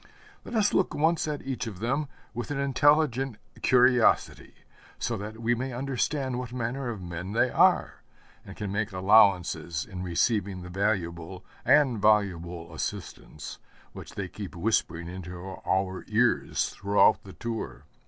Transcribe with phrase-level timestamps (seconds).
[0.43, 4.55] Let us look once at each of them with an intelligent curiosity,
[4.97, 8.01] so that we may understand what manner of men they are,
[8.43, 13.59] and can make allowances in receiving the valuable and voluble assistance
[13.93, 17.85] which they keep whispering into our ears throughout the tour.